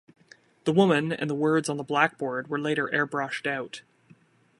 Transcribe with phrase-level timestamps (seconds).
[0.63, 3.83] The woman and the words on the blackboard were later airbrushed out.